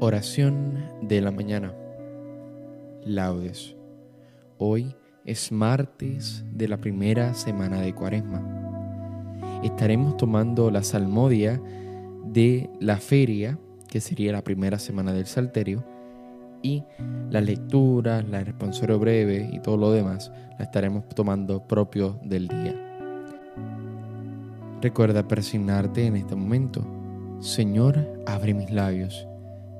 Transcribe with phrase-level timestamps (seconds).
[0.00, 1.74] Oración de la mañana.
[3.04, 3.74] Laudes.
[4.56, 8.40] Hoy es martes de la primera semana de Cuaresma.
[9.64, 11.60] Estaremos tomando la salmodia
[12.24, 15.84] de la feria, que sería la primera semana del Salterio,
[16.62, 16.84] y
[17.28, 22.76] la lectura, la responsorio breve y todo lo demás la estaremos tomando propio del día.
[24.80, 26.86] Recuerda persignarte en este momento.
[27.40, 29.27] Señor, abre mis labios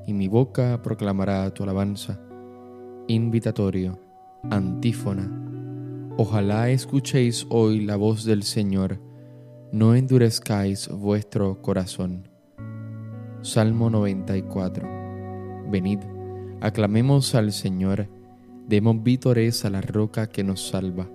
[0.09, 2.19] y mi boca proclamará tu alabanza.
[3.07, 3.99] Invitatorio,
[4.49, 5.29] antífona.
[6.17, 8.99] Ojalá escuchéis hoy la voz del Señor,
[9.71, 12.27] no endurezcáis vuestro corazón.
[13.43, 14.89] Salmo 94.
[15.69, 15.99] Venid,
[16.59, 18.09] aclamemos al Señor,
[18.67, 21.07] demos vítores a la roca que nos salva.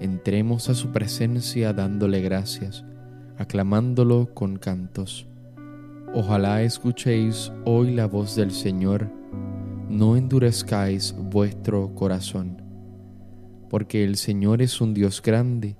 [0.00, 2.84] Entremos a su presencia dándole gracias,
[3.38, 5.28] aclamándolo con cantos.
[6.14, 9.10] Ojalá escuchéis hoy la voz del Señor,
[9.88, 12.62] no endurezcáis vuestro corazón,
[13.68, 15.76] porque el Señor es un Dios grande,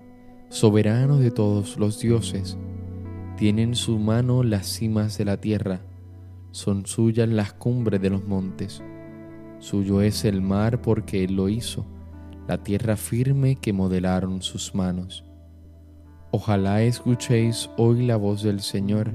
[0.48, 2.58] soberano de todos los dioses.
[3.36, 5.80] Tiene en su mano las cimas de la tierra,
[6.50, 8.82] son suyas las cumbres de los montes.
[9.58, 11.86] Suyo es el mar porque Él lo hizo,
[12.48, 15.24] la tierra firme que modelaron sus manos.
[16.30, 19.12] Ojalá escuchéis hoy la voz del Señor,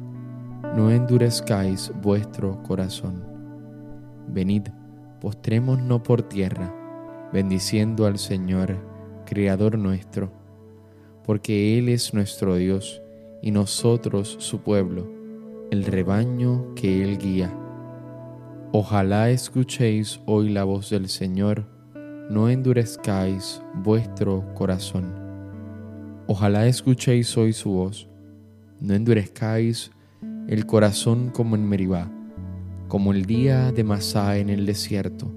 [0.75, 3.23] no endurezcáis vuestro corazón.
[4.27, 4.69] Venid,
[5.19, 6.73] postrémonos por tierra,
[7.33, 8.77] bendiciendo al Señor,
[9.25, 10.31] Creador nuestro,
[11.25, 13.01] porque Él es nuestro Dios
[13.41, 15.09] y nosotros su pueblo,
[15.71, 17.53] el rebaño que Él guía.
[18.71, 21.65] Ojalá escuchéis hoy la voz del Señor,
[22.29, 25.13] no endurezcáis vuestro corazón.
[26.27, 28.07] Ojalá escuchéis hoy su voz,
[28.79, 29.91] no endurezcáis
[30.51, 32.11] el corazón como en Meribá,
[32.89, 35.31] como el día de Masá en el desierto,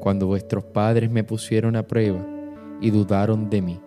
[0.00, 2.26] cuando vuestros padres me pusieron a prueba
[2.80, 3.80] y dudaron de mí,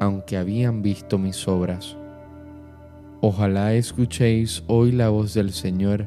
[0.00, 1.96] aunque habían visto mis obras.
[3.20, 6.06] Ojalá escuchéis hoy la voz del Señor,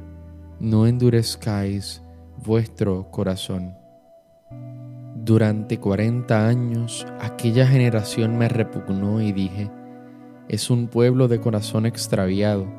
[0.60, 2.04] no endurezcáis
[2.44, 3.76] vuestro corazón.
[5.16, 9.72] Durante cuarenta años aquella generación me repugnó y dije,
[10.50, 12.79] es un pueblo de corazón extraviado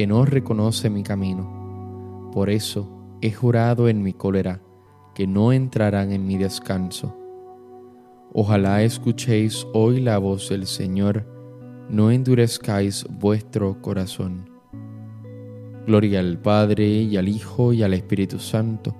[0.00, 2.30] que no reconoce mi camino.
[2.32, 2.88] Por eso
[3.20, 4.62] he jurado en mi cólera
[5.14, 7.14] que no entrarán en mi descanso.
[8.32, 11.26] Ojalá escuchéis hoy la voz del Señor,
[11.90, 14.48] no endurezcáis vuestro corazón.
[15.86, 18.96] Gloria al Padre y al Hijo y al Espíritu Santo,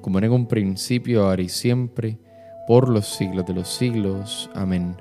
[0.00, 2.18] como en un principio, ahora y siempre,
[2.66, 4.50] por los siglos de los siglos.
[4.56, 4.96] Amén.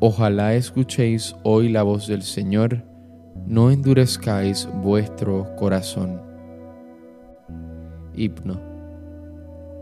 [0.00, 2.90] Ojalá escuchéis hoy la voz del Señor,
[3.46, 6.20] no endurezcáis vuestro corazón.
[8.14, 8.60] Hipno.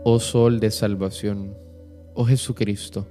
[0.03, 1.55] Oh Sol de salvación,
[2.15, 3.07] oh Jesucristo,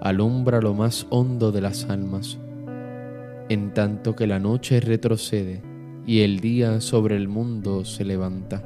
[0.00, 2.38] alumbra lo más hondo de las almas,
[3.48, 5.62] en tanto que la noche retrocede
[6.06, 8.62] y el día sobre el mundo se levanta.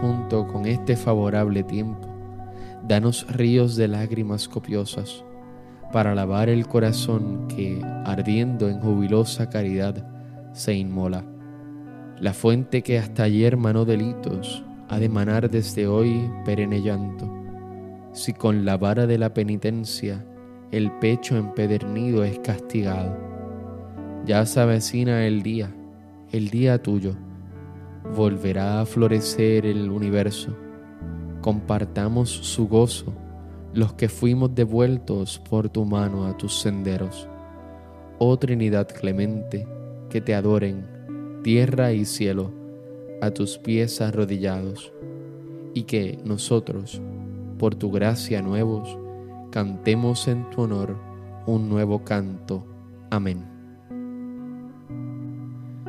[0.00, 2.08] Junto con este favorable tiempo,
[2.86, 5.24] danos ríos de lágrimas copiosas
[5.92, 10.06] para lavar el corazón que, ardiendo en jubilosa caridad,
[10.52, 11.24] se inmola.
[12.18, 17.30] La fuente que hasta ayer manó delitos, ha de manar desde hoy perenne llanto.
[18.12, 20.24] Si con la vara de la penitencia
[20.70, 23.16] el pecho empedernido es castigado.
[24.24, 25.74] Ya se avecina el día,
[26.30, 27.14] el día tuyo.
[28.16, 30.56] Volverá a florecer el universo.
[31.40, 33.12] Compartamos su gozo
[33.74, 37.28] los que fuimos devueltos por tu mano a tus senderos.
[38.18, 39.66] Oh Trinidad clemente,
[40.10, 42.52] que te adoren tierra y cielo
[43.20, 44.92] a tus pies arrodillados,
[45.74, 47.00] y que nosotros,
[47.58, 48.98] por tu gracia nuevos,
[49.50, 50.96] cantemos en tu honor
[51.46, 52.66] un nuevo canto.
[53.10, 53.44] Amén.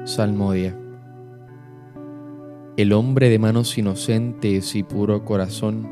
[0.06, 0.78] Salmodia.
[2.76, 5.88] El hombre de manos inocentes y puro corazón,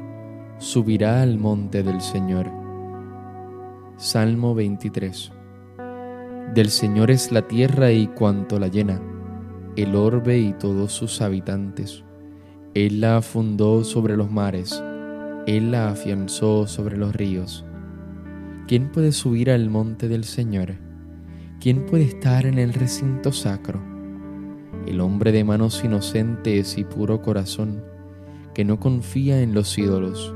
[0.62, 2.46] subirá al monte del Señor.
[3.98, 5.32] Salmo 23.
[6.54, 9.02] Del Señor es la tierra y cuanto la llena,
[9.76, 12.04] el orbe y todos sus habitantes.
[12.76, 14.84] Él la fundó sobre los mares,
[15.48, 17.66] Él la afianzó sobre los ríos.
[18.68, 20.76] ¿Quién puede subir al monte del Señor?
[21.60, 23.82] ¿Quién puede estar en el recinto sacro?
[24.86, 27.84] El hombre de manos inocentes y puro corazón,
[28.54, 30.36] que no confía en los ídolos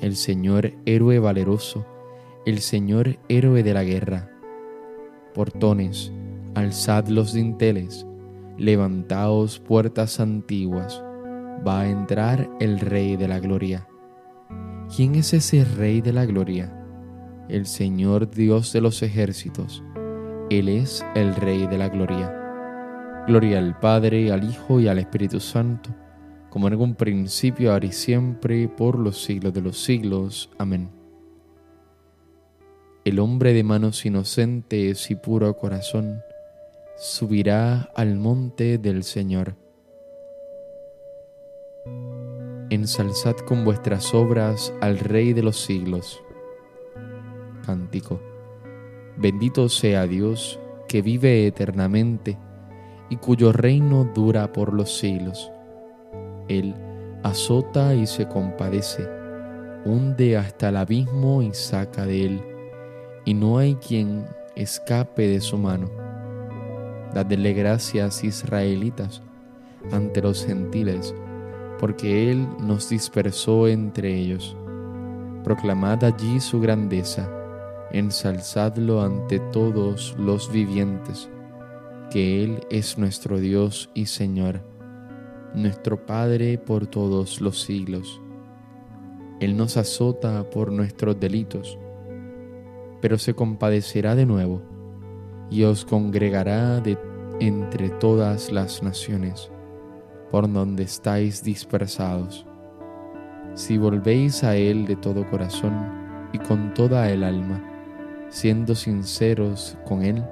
[0.00, 1.86] El Señor héroe valeroso,
[2.46, 4.30] el Señor héroe de la guerra.
[5.34, 6.10] Portones,
[6.54, 8.06] alzad los dinteles,
[8.56, 11.04] levantaos puertas antiguas,
[11.66, 13.86] va a entrar el Rey de la Gloria.
[14.96, 16.74] ¿Quién es ese Rey de la Gloria?
[17.50, 19.84] El Señor Dios de los ejércitos.
[20.48, 22.34] Él es el Rey de la Gloria.
[23.26, 25.90] Gloria al Padre, al Hijo y al Espíritu Santo,
[26.50, 30.50] como en un principio, ahora y siempre, por los siglos de los siglos.
[30.58, 30.90] Amén.
[33.04, 36.20] El hombre de manos inocentes y puro corazón,
[36.98, 39.54] subirá al monte del Señor.
[42.68, 46.22] Ensalzad con vuestras obras al Rey de los siglos.
[47.64, 48.20] Cántico.
[49.16, 52.38] Bendito sea Dios que vive eternamente
[53.08, 55.50] y cuyo reino dura por los siglos.
[56.58, 56.74] Él
[57.22, 59.08] azota y se compadece,
[59.84, 62.40] hunde hasta el abismo y saca de él,
[63.24, 64.26] y no hay quien
[64.56, 65.90] escape de su mano
[67.14, 69.20] Dadle gracias, israelitas,
[69.90, 71.12] ante los gentiles,
[71.80, 74.56] porque Él nos dispersó entre ellos.
[75.42, 77.28] Proclamad allí su grandeza,
[77.90, 81.28] ensalzadlo ante todos los vivientes,
[82.12, 84.60] que Él es nuestro Dios y Señor,
[85.54, 88.20] nuestro Padre por todos los siglos.
[89.40, 91.78] Él nos azota por nuestros delitos,
[93.00, 94.62] pero se compadecerá de nuevo
[95.50, 96.98] y os congregará de
[97.40, 99.50] entre todas las naciones,
[100.30, 102.46] por donde estáis dispersados.
[103.54, 105.74] Si volvéis a Él de todo corazón
[106.32, 107.64] y con toda el alma,
[108.28, 110.22] siendo sinceros con Él,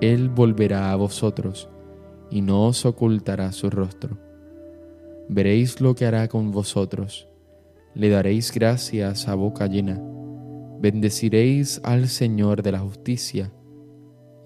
[0.00, 1.71] Él volverá a vosotros
[2.32, 4.16] y no os ocultará su rostro.
[5.28, 7.28] Veréis lo que hará con vosotros,
[7.94, 10.00] le daréis gracias a boca llena,
[10.80, 13.52] bendeciréis al Señor de la justicia,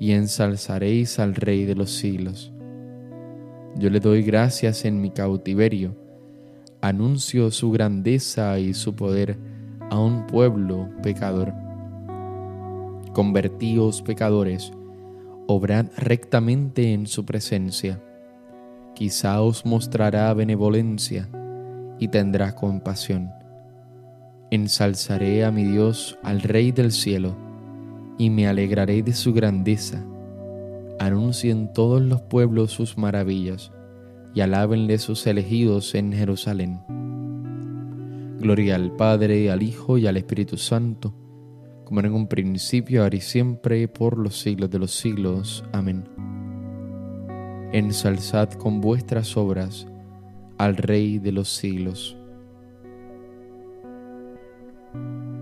[0.00, 2.52] y ensalzaréis al Rey de los siglos.
[3.76, 5.96] Yo le doy gracias en mi cautiverio,
[6.80, 9.38] anuncio su grandeza y su poder
[9.90, 11.52] a un pueblo pecador.
[13.12, 14.72] Convertíos pecadores,
[15.46, 18.02] obrad rectamente en su presencia.
[18.94, 21.28] Quizá os mostrará benevolencia
[21.98, 23.30] y tendrá compasión.
[24.50, 27.36] Ensalzaré a mi Dios, al Rey del cielo,
[28.18, 30.04] y me alegraré de su grandeza.
[30.98, 33.72] Anuncien todos los pueblos sus maravillas
[34.34, 36.80] y alábenle sus elegidos en Jerusalén.
[38.38, 41.14] Gloria al Padre, al Hijo y al Espíritu Santo,
[41.86, 45.64] como en un principio, ahora y siempre, por los siglos de los siglos.
[45.72, 46.02] Amén.
[47.72, 49.86] Ensalzad con vuestras obras
[50.58, 52.16] al Rey de los siglos.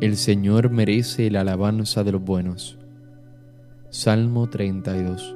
[0.03, 2.79] El Señor merece la alabanza de los buenos.
[3.89, 5.35] Salmo 32.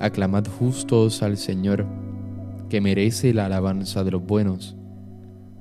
[0.00, 1.86] Aclamad justos al Señor,
[2.68, 4.74] que merece la alabanza de los buenos.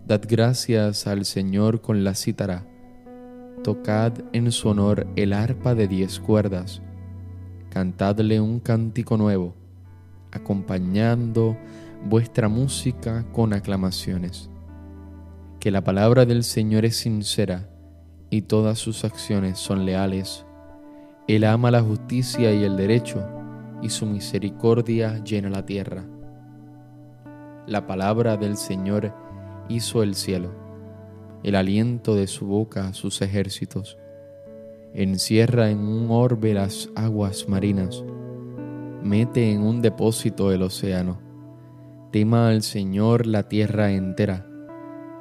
[0.07, 2.72] Dad gracias al Señor con la cítara.
[3.63, 6.81] Tocad en su honor el arpa de diez cuerdas.
[7.69, 9.55] Cantadle un cántico nuevo,
[10.33, 11.57] acompañando
[12.03, 14.49] vuestra música con aclamaciones.
[15.61, 17.69] Que la palabra del Señor es sincera
[18.29, 20.45] y todas sus acciones son leales.
[21.29, 23.25] Él ama la justicia y el derecho,
[23.81, 26.03] y su misericordia llena la tierra.
[27.65, 29.13] La palabra del Señor
[29.69, 30.62] hizo el cielo,
[31.43, 33.97] el aliento de su boca sus ejércitos.
[34.93, 38.03] Encierra en un orbe las aguas marinas,
[39.03, 41.19] mete en un depósito el océano.
[42.11, 44.47] Tema al Señor la tierra entera,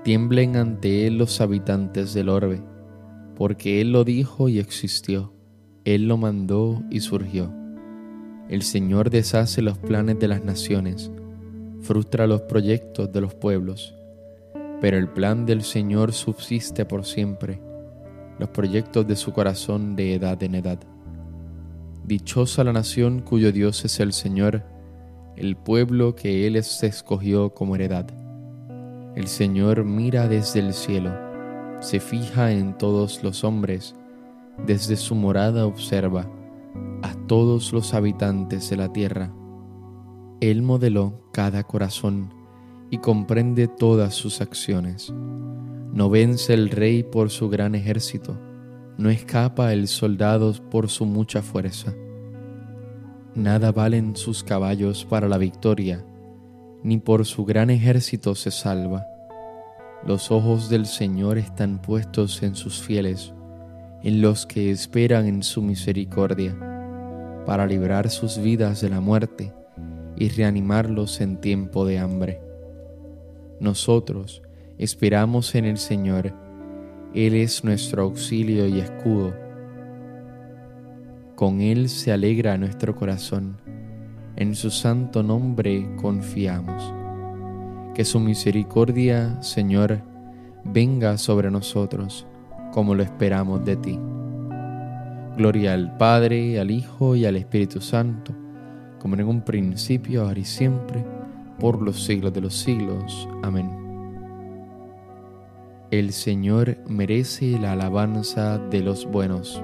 [0.05, 2.62] tiemblen ante Él los habitantes del orbe
[3.37, 5.33] porque Él lo dijo y existió,
[5.85, 7.52] Él lo mandó y surgió.
[8.49, 11.11] El Señor deshace los planes de las naciones,
[11.81, 13.95] frustra los proyectos de los pueblos,
[14.83, 17.62] pero el plan del Señor subsiste por siempre,
[18.39, 20.81] los proyectos de su corazón de edad en edad.
[22.05, 24.65] Dichosa la nación cuyo Dios es el Señor,
[25.37, 28.07] el pueblo que Él se escogió como heredad.
[29.15, 31.33] El Señor mira desde el cielo
[31.83, 33.97] se fija en todos los hombres,
[34.67, 36.31] desde su morada observa
[37.03, 39.33] a todos los habitantes de la tierra.
[40.41, 42.42] Él modeló cada corazón
[42.93, 45.15] y comprende todas sus acciones.
[45.95, 48.39] No vence el rey por su gran ejército,
[48.99, 51.95] no escapa el soldado por su mucha fuerza.
[53.35, 56.05] Nada valen sus caballos para la victoria,
[56.83, 59.07] ni por su gran ejército se salva.
[60.07, 63.33] Los ojos del Señor están puestos en sus fieles,
[64.03, 66.55] en los que esperan en su misericordia,
[67.47, 69.55] para librar sus vidas de la muerte
[70.15, 72.52] y reanimarlos en tiempo de hambre.
[73.62, 74.42] Nosotros
[74.76, 76.35] esperamos en el Señor,
[77.14, 79.33] Él es nuestro auxilio y escudo
[81.42, 83.57] con Él se alegra nuestro corazón,
[84.37, 86.95] en su santo nombre confiamos.
[87.97, 90.02] Que su misericordia, Señor,
[90.62, 92.28] venga sobre nosotros,
[92.73, 93.99] como lo esperamos de ti.
[95.37, 98.33] Gloria al Padre, al Hijo y al Espíritu Santo,
[99.00, 101.04] como en un principio, ahora y siempre,
[101.59, 103.29] por los siglos de los siglos.
[103.43, 103.71] Amén.
[105.91, 109.63] El Señor merece la alabanza de los buenos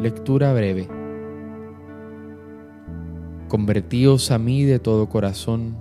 [0.00, 0.88] Lectura breve.
[3.48, 5.76] Convertíos a mí de todo corazón,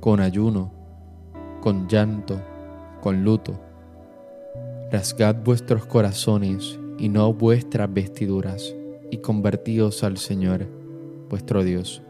[0.00, 0.72] con ayuno,
[1.60, 2.42] con llanto,
[3.00, 3.60] con luto.
[4.90, 8.74] Rasgad vuestros corazones y no vuestras vestiduras,
[9.10, 10.66] y convertíos al Señor,
[11.28, 12.02] vuestro Dios,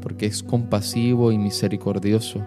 [0.00, 2.44] porque es compasivo y misericordioso,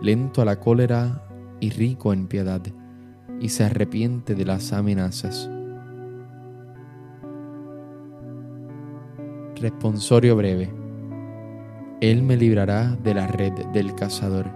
[0.00, 1.26] lento a la cólera
[1.60, 2.62] y rico en piedad,
[3.40, 5.50] y se arrepiente de las amenazas
[9.62, 10.68] Responsorio breve.
[12.00, 14.50] Él me librará de la red del cazador.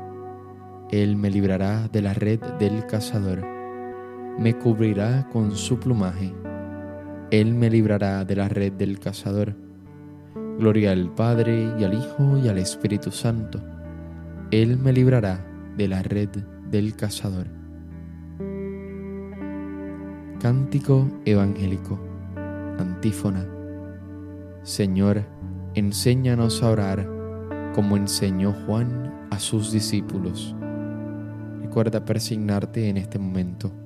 [0.90, 3.40] Él me librará de la red del cazador.
[4.36, 6.32] Me cubrirá con su plumaje.
[7.30, 9.56] Él me librará de la red del cazador.
[10.58, 13.60] Gloria al Padre y al Hijo y al Espíritu Santo.
[14.52, 15.44] Él me librará
[15.76, 16.28] de la red
[16.70, 17.48] del cazador.
[20.40, 21.98] Cántico Evangélico.
[22.78, 23.44] Antífona.
[24.62, 25.24] Señor,
[25.74, 27.08] enséñanos a orar
[27.74, 30.54] como enseñó Juan a sus discípulos.
[31.60, 33.85] Recuerda persignarte en este momento.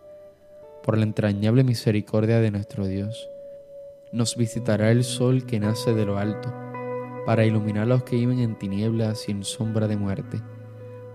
[0.83, 3.29] Por la entrañable misericordia de nuestro Dios,
[4.11, 6.51] nos visitará el sol que nace de lo alto,
[7.25, 10.41] para iluminar a los que viven en tinieblas y en sombra de muerte,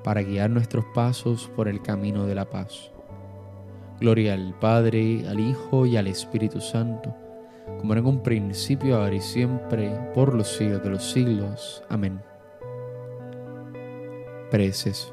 [0.04, 2.92] para guiar nuestros pasos por el camino de la paz.
[3.98, 7.12] Gloria al Padre, al Hijo y al Espíritu Santo,
[7.78, 11.82] como en un principio, ahora y siempre, por los siglos de los siglos.
[11.88, 12.22] Amén.
[14.48, 15.12] Preces.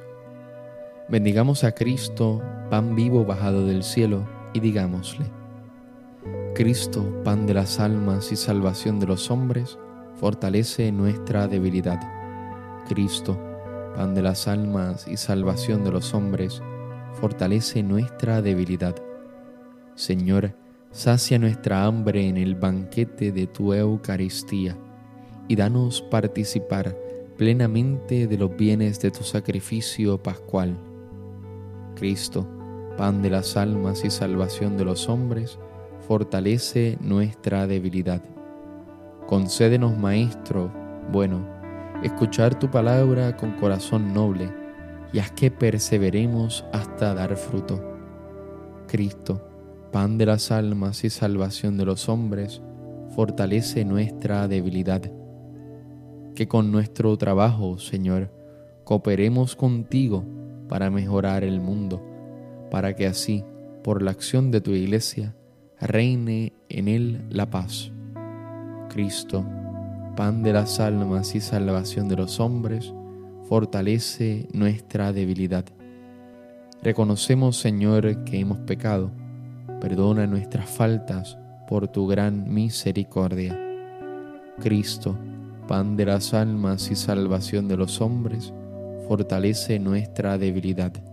[1.09, 5.25] Bendigamos a Cristo, pan vivo bajado del cielo, y digámosle,
[6.55, 9.79] Cristo, pan de las almas y salvación de los hombres,
[10.15, 11.99] fortalece nuestra debilidad.
[12.87, 13.39] Cristo,
[13.95, 16.61] pan de las almas y salvación de los hombres,
[17.19, 18.95] fortalece nuestra debilidad.
[19.95, 20.55] Señor,
[20.91, 24.77] sacia nuestra hambre en el banquete de tu Eucaristía
[25.47, 26.95] y danos participar
[27.37, 30.77] plenamente de los bienes de tu sacrificio pascual.
[31.95, 32.47] Cristo,
[32.97, 35.59] pan de las almas y salvación de los hombres,
[36.07, 38.21] fortalece nuestra debilidad.
[39.27, 40.71] Concédenos, Maestro,
[41.11, 41.47] bueno,
[42.03, 44.51] escuchar tu palabra con corazón noble
[45.11, 47.81] y haz que perseveremos hasta dar fruto.
[48.87, 49.41] Cristo,
[49.91, 52.61] pan de las almas y salvación de los hombres,
[53.15, 55.01] fortalece nuestra debilidad.
[56.35, 58.31] Que con nuestro trabajo, Señor,
[58.83, 60.25] cooperemos contigo
[60.67, 62.03] para mejorar el mundo,
[62.73, 63.45] para que así,
[63.83, 65.35] por la acción de tu iglesia,
[65.79, 67.91] reine en él la paz.
[68.89, 69.45] Cristo,
[70.15, 72.91] pan de las almas y salvación de los hombres,
[73.47, 75.65] fortalece nuestra debilidad.
[76.81, 79.11] Reconocemos, Señor, que hemos pecado.
[79.79, 81.37] Perdona nuestras faltas
[81.67, 83.55] por tu gran misericordia.
[84.59, 85.15] Cristo,
[85.67, 88.51] pan de las almas y salvación de los hombres,
[89.07, 91.12] fortalece nuestra debilidad.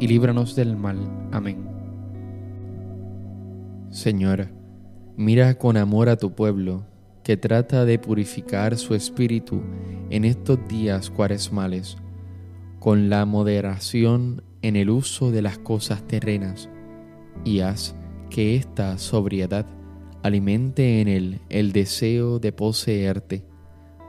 [0.00, 0.98] y líbranos del mal.
[1.32, 1.68] Amén.
[3.90, 4.50] Señora,
[5.16, 6.84] mira con amor a tu pueblo
[7.22, 9.62] que trata de purificar su espíritu
[10.10, 11.96] en estos días cuaresmales,
[12.80, 16.68] con la moderación en el uso de las cosas terrenas,
[17.44, 17.94] y haz
[18.30, 19.66] que esta sobriedad
[20.22, 23.44] alimente en él el deseo de poseerte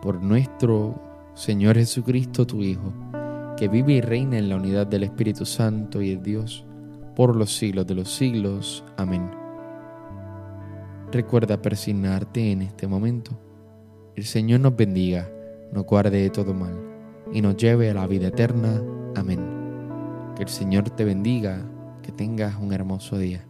[0.02, 1.02] por nuestro
[1.36, 2.94] Señor Jesucristo, tu Hijo,
[3.58, 6.66] que vive y reina en la unidad del Espíritu Santo y de Dios,
[7.16, 8.84] por los siglos de los siglos.
[8.98, 9.32] Amén.
[11.12, 13.32] Recuerda persignarte en este momento.
[14.16, 15.30] El Señor nos bendiga,
[15.72, 16.76] nos guarde de todo mal
[17.32, 18.82] y nos lleve a la vida eterna.
[19.16, 19.40] Amén.
[20.36, 21.66] Que el Señor te bendiga,
[22.02, 23.46] que tengas un hermoso día.